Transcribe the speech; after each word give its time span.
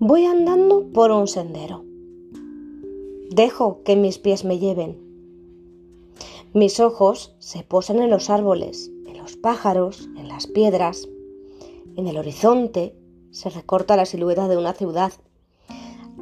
Voy 0.00 0.26
andando 0.26 0.86
por 0.92 1.10
un 1.10 1.26
sendero. 1.26 1.84
Dejo 3.30 3.82
que 3.82 3.96
mis 3.96 4.18
pies 4.18 4.44
me 4.44 4.60
lleven. 4.60 4.96
Mis 6.54 6.78
ojos 6.78 7.34
se 7.40 7.64
posan 7.64 7.98
en 7.98 8.08
los 8.08 8.30
árboles, 8.30 8.92
en 9.08 9.18
los 9.18 9.36
pájaros, 9.36 10.08
en 10.16 10.28
las 10.28 10.46
piedras. 10.46 11.08
En 11.96 12.06
el 12.06 12.16
horizonte 12.16 12.94
se 13.32 13.50
recorta 13.50 13.96
la 13.96 14.06
silueta 14.06 14.46
de 14.46 14.56
una 14.56 14.72
ciudad. 14.72 15.12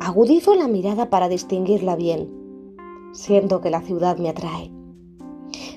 Agudizo 0.01 0.55
la 0.55 0.69
mirada 0.69 1.11
para 1.11 1.29
distinguirla 1.29 1.97
bien. 1.97 2.31
Siento 3.13 3.61
que 3.61 3.69
la 3.69 3.83
ciudad 3.83 4.17
me 4.17 4.31
atrae. 4.31 4.71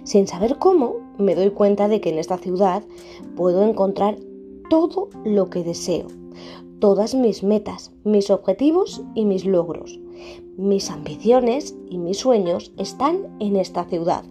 Sin 0.06 0.26
saber 0.26 0.58
cómo, 0.58 0.96
me 1.18 1.36
doy 1.36 1.50
cuenta 1.50 1.90
de 1.90 2.00
que 2.00 2.12
en 2.12 2.18
esta 2.18 2.38
ciudad 2.38 2.82
puedo 3.36 3.62
encontrar 3.62 4.18
todo 4.70 5.10
lo 5.26 5.50
que 5.50 5.66
deseo, 5.66 6.08
todas 6.80 7.16
mis 7.16 7.44
metas, 7.44 7.92
mis 8.04 8.30
objetivos 8.30 9.02
y 9.16 9.26
mis 9.26 9.46
logros. 9.46 10.00
Mis 10.58 10.90
ambiciones 10.90 11.76
y 11.90 11.98
mis 11.98 12.18
sueños 12.18 12.72
están 12.78 13.28
en 13.40 13.56
esta 13.56 13.86
ciudad. 13.86 14.24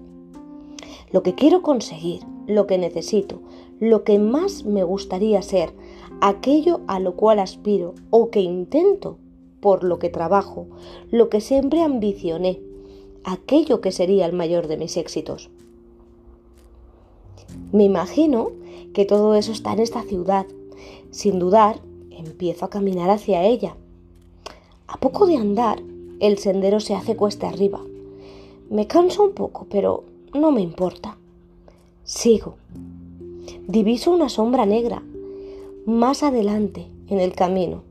Lo 1.11 1.23
que 1.23 1.35
quiero 1.35 1.63
conseguir, 1.63 2.23
lo 2.47 2.67
que 2.67 2.79
necesito, 2.79 3.41
lo 3.81 4.05
que 4.05 4.19
más 4.19 4.65
me 4.65 4.85
gustaría 4.85 5.41
ser, 5.43 5.73
aquello 6.21 6.81
a 6.87 7.01
lo 7.01 7.17
cual 7.17 7.39
aspiro 7.39 7.95
o 8.11 8.31
que 8.31 8.41
intento, 8.41 9.19
por 9.61 9.85
lo 9.85 9.99
que 9.99 10.09
trabajo, 10.09 10.67
lo 11.11 11.29
que 11.29 11.41
siempre 11.41 11.83
ambicioné, 11.83 12.61
aquello 13.25 13.81
que 13.81 13.93
sería 13.93 14.27
el 14.27 14.33
mayor 14.33 14.69
de 14.69 14.77
mis 14.77 14.97
éxitos. 14.97 15.51
Me 17.73 17.85
imagino 17.85 18.53
que 18.93 19.05
todo 19.05 19.35
eso 19.35 19.53
está 19.53 19.73
en 19.73 19.81
esta 19.81 20.03
ciudad. 20.03 20.47
Sin 21.11 21.39
dudar, 21.39 21.81
empiezo 22.19 22.65
a 22.65 22.71
caminar 22.71 23.11
hacia 23.11 23.45
ella. 23.45 23.77
A 24.87 24.97
poco 24.99 25.27
de 25.27 25.37
andar, 25.37 25.83
el 26.21 26.39
sendero 26.39 26.81
se 26.81 26.95
hace 26.95 27.17
cuesta 27.17 27.49
arriba. 27.49 27.81
Me 28.71 28.87
canso 28.87 29.23
un 29.23 29.33
poco, 29.33 29.67
pero 29.71 30.05
no 30.35 30.51
me 30.51 30.61
importa. 30.61 31.17
Sigo. 32.05 32.57
Diviso 33.67 34.11
una 34.11 34.29
sombra 34.29 34.67
negra 34.67 35.03
más 35.87 36.23
adelante 36.23 36.87
en 37.09 37.21
el 37.21 37.33
camino. 37.33 37.83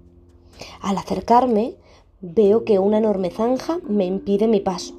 Al 0.82 0.98
acercarme, 0.98 1.76
veo 2.22 2.64
que 2.64 2.80
una 2.80 2.98
enorme 2.98 3.32
zanja 3.32 3.80
me 3.88 4.06
impide 4.06 4.48
mi 4.48 4.60
paso. 4.60 4.96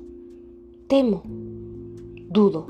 Temo. 0.88 1.22
Dudo. 1.24 2.66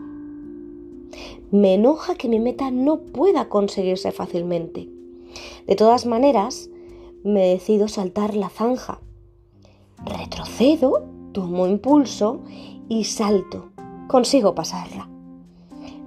Me 1.50 1.74
enoja 1.74 2.14
que 2.14 2.28
mi 2.28 2.40
meta 2.40 2.70
no 2.70 2.98
pueda 2.98 3.48
conseguirse 3.48 4.12
fácilmente. 4.12 4.88
De 5.66 5.76
todas 5.76 6.06
maneras, 6.06 6.70
me 7.24 7.46
decido 7.46 7.88
saltar 7.88 8.34
la 8.34 8.48
zanja. 8.48 9.00
Retrocedo, 10.04 11.04
tomo 11.32 11.66
impulso 11.66 12.40
y 12.88 13.04
salto. 13.04 13.70
Consigo 14.08 14.54
pasarla. 14.54 15.08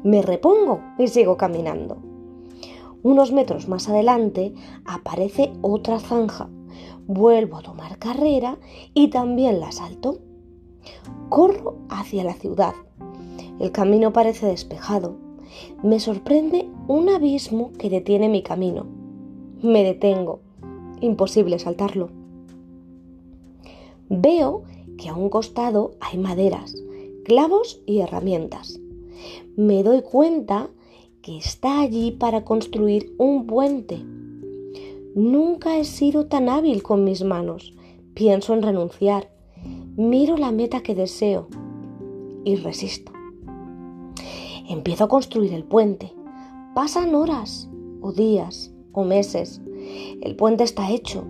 Me 0.03 0.21
repongo 0.21 0.81
y 0.97 1.07
sigo 1.07 1.37
caminando. 1.37 1.97
Unos 3.03 3.31
metros 3.31 3.67
más 3.67 3.89
adelante 3.89 4.53
aparece 4.85 5.51
otra 5.61 5.99
zanja. 5.99 6.49
Vuelvo 7.07 7.57
a 7.57 7.61
tomar 7.61 7.97
carrera 7.99 8.57
y 8.93 9.09
también 9.09 9.59
la 9.59 9.71
salto. 9.71 10.19
Corro 11.29 11.77
hacia 11.89 12.23
la 12.23 12.33
ciudad. 12.33 12.73
El 13.59 13.71
camino 13.71 14.13
parece 14.13 14.47
despejado. 14.47 15.17
Me 15.83 15.99
sorprende 15.99 16.67
un 16.87 17.09
abismo 17.09 17.71
que 17.77 17.89
detiene 17.89 18.29
mi 18.29 18.41
camino. 18.41 19.00
Me 19.63 19.83
detengo. 19.83 20.39
Imposible 21.01 21.59
saltarlo. 21.59 22.09
Veo 24.09 24.63
que 24.97 25.07
a 25.09 25.13
un 25.13 25.29
costado 25.29 25.91
hay 25.99 26.17
maderas, 26.17 26.75
clavos 27.25 27.79
y 27.85 27.99
herramientas. 27.99 28.79
Me 29.55 29.83
doy 29.83 30.01
cuenta 30.01 30.69
que 31.21 31.37
está 31.37 31.79
allí 31.79 32.09
para 32.09 32.43
construir 32.43 33.13
un 33.19 33.45
puente. 33.45 34.03
Nunca 35.13 35.77
he 35.77 35.83
sido 35.83 36.25
tan 36.25 36.49
hábil 36.49 36.81
con 36.81 37.03
mis 37.03 37.23
manos. 37.23 37.75
Pienso 38.15 38.55
en 38.55 38.63
renunciar. 38.63 39.29
Miro 39.95 40.37
la 40.37 40.51
meta 40.51 40.81
que 40.81 40.95
deseo 40.95 41.47
y 42.43 42.55
resisto. 42.55 43.11
Empiezo 44.67 45.03
a 45.03 45.09
construir 45.09 45.53
el 45.53 45.65
puente. 45.65 46.13
Pasan 46.73 47.13
horas 47.13 47.69
o 48.01 48.11
días 48.11 48.70
o 48.93 49.03
meses. 49.03 49.61
El 50.21 50.35
puente 50.35 50.63
está 50.63 50.91
hecho. 50.91 51.23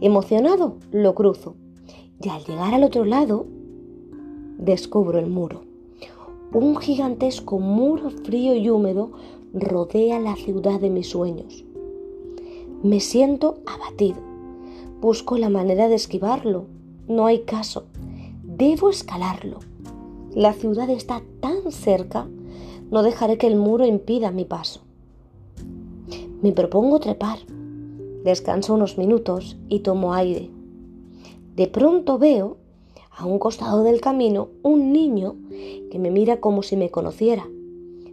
Emocionado, 0.00 0.76
lo 0.92 1.14
cruzo. 1.14 1.54
Y 2.20 2.28
al 2.28 2.44
llegar 2.44 2.74
al 2.74 2.84
otro 2.84 3.04
lado, 3.04 3.46
descubro 4.58 5.18
el 5.18 5.26
muro. 5.26 5.62
Un 6.52 6.76
gigantesco 6.76 7.58
muro 7.58 8.10
frío 8.10 8.54
y 8.54 8.70
húmedo 8.70 9.10
rodea 9.52 10.20
la 10.20 10.36
ciudad 10.36 10.80
de 10.80 10.90
mis 10.90 11.08
sueños. 11.08 11.64
Me 12.82 13.00
siento 13.00 13.58
abatido. 13.66 14.18
Busco 15.00 15.36
la 15.38 15.50
manera 15.50 15.88
de 15.88 15.94
esquivarlo. 15.96 16.66
No 17.08 17.26
hay 17.26 17.40
caso. 17.40 17.84
Debo 18.42 18.90
escalarlo. 18.90 19.58
La 20.36 20.52
ciudad 20.52 20.90
está 20.90 21.22
tan 21.40 21.72
cerca, 21.72 22.28
no 22.90 23.02
dejaré 23.02 23.38
que 23.38 23.46
el 23.46 23.56
muro 23.56 23.86
impida 23.86 24.30
mi 24.30 24.44
paso. 24.44 24.85
Me 26.42 26.52
propongo 26.52 27.00
trepar. 27.00 27.38
Descanso 28.22 28.74
unos 28.74 28.98
minutos 28.98 29.56
y 29.68 29.80
tomo 29.80 30.12
aire. 30.12 30.50
De 31.54 31.66
pronto 31.66 32.18
veo, 32.18 32.58
a 33.10 33.24
un 33.24 33.38
costado 33.38 33.82
del 33.82 34.02
camino, 34.02 34.50
un 34.62 34.92
niño 34.92 35.36
que 35.90 35.98
me 35.98 36.10
mira 36.10 36.38
como 36.38 36.62
si 36.62 36.76
me 36.76 36.90
conociera. 36.90 37.48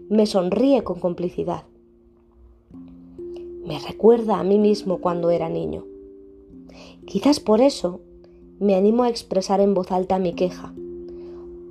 Me 0.10 0.26
sonríe 0.26 0.84
con 0.86 1.02
complicidad. 1.02 1.66
Me 3.66 3.80
recuerda 3.80 4.40
a 4.40 4.44
mí 4.44 4.58
mismo 4.58 5.00
cuando 5.00 5.30
era 5.30 5.50
niño. 5.50 5.86
Quizás 7.06 7.42
por 7.42 7.60
eso 7.60 8.00
me 8.60 8.76
animo 8.76 9.04
a 9.04 9.10
expresar 9.10 9.60
en 9.60 9.74
voz 9.74 9.92
alta 9.92 10.20
mi 10.20 10.34
queja. 10.34 10.74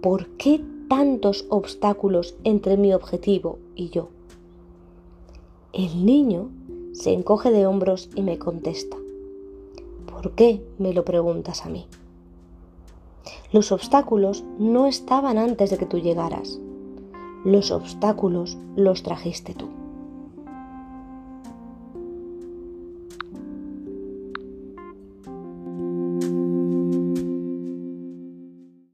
¿Por 0.03 0.27
qué 0.37 0.63
tantos 0.91 1.47
obstáculos 1.49 2.35
entre 2.45 2.77
mi 2.77 2.93
objetivo 2.93 3.59
y 3.75 3.89
yo? 3.89 4.09
El 5.73 6.05
niño 6.05 6.51
se 6.93 7.15
encoge 7.15 7.51
de 7.51 7.67
hombros 7.67 8.11
y 8.15 8.21
me 8.21 8.39
contesta. 8.39 8.99
¿Por 10.05 10.33
qué 10.33 10.63
me 10.77 10.93
lo 10.93 11.03
preguntas 11.03 11.65
a 11.65 11.71
mí? 11.71 11.87
Los 13.53 13.73
obstáculos 13.73 14.45
no 14.59 14.87
estaban 14.87 15.39
antes 15.39 15.71
de 15.71 15.79
que 15.79 15.87
tú 15.87 15.99
llegaras. 15.99 16.61
Los 17.47 17.71
obstáculos 17.71 18.59
los 18.77 19.03
trajiste 19.03 19.55
tú. 19.55 19.69